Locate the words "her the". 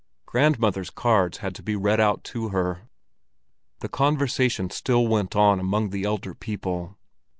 2.49-3.87